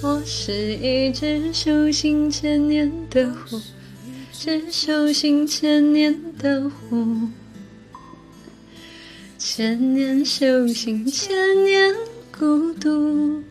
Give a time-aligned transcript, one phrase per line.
[0.00, 3.60] 我是一只修行千年的狐，
[4.32, 7.28] 只修行千年的狐，
[9.36, 11.92] 千年修行，千年
[12.30, 13.42] 孤独。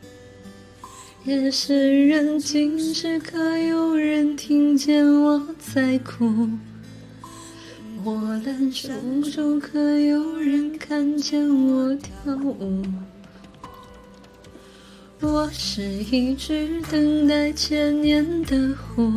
[1.25, 6.47] 夜深人静时，可有人听见我在哭？
[8.05, 8.13] 我
[8.45, 8.89] 冷手
[9.33, 12.81] 中，可有人看见我跳舞？
[15.19, 19.11] 我是一只等待千年的狐，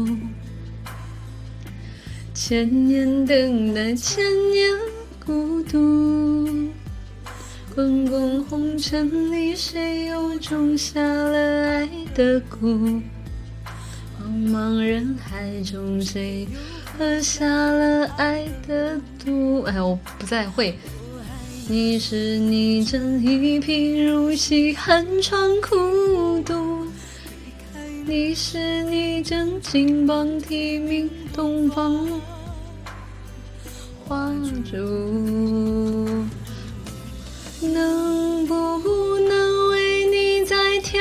[2.32, 4.70] 千年等待，千年
[5.24, 6.70] 孤独。
[7.74, 13.02] 滚滚红尘里，谁又种下了爱的蛊？
[14.19, 16.48] 茫茫人海中，谁
[16.98, 19.62] 喝下了爱的毒？
[19.64, 20.78] 哎，我不再会。
[21.70, 26.84] 你是你正一贫，如洗寒窗苦读。
[28.05, 32.20] 你是你正金榜题名东方
[34.05, 34.34] 花
[34.69, 34.77] 烛。
[37.62, 40.98] 能不能为你再跳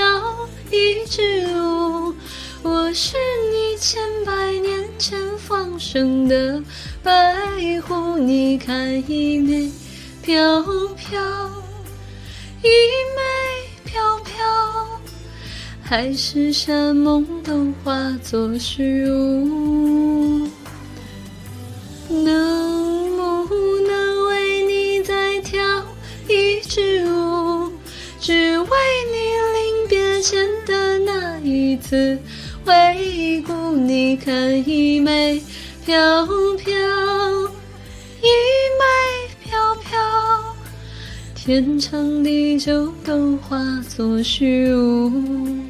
[0.69, 2.13] 一支舞？
[2.61, 3.17] 我是
[3.51, 6.61] 你千百年前放生的
[7.01, 9.71] 白狐，你看一枚。
[10.29, 10.61] 飘
[10.95, 11.19] 飘，
[12.61, 12.69] 一
[13.15, 13.23] 枚
[13.83, 15.01] 飘飘，
[15.81, 20.47] 海誓山盟都化作虚无。
[22.09, 25.59] 能不能为你再跳
[26.27, 27.71] 一支舞？
[28.19, 28.69] 只为
[29.11, 29.17] 你
[29.55, 32.19] 临别前的那一次
[32.63, 33.71] 回顾。
[33.71, 35.41] 你看，一枚
[35.83, 36.23] 飘
[36.55, 36.88] 飘。
[41.49, 43.57] 天长地久，都化
[43.89, 45.68] 作虚无。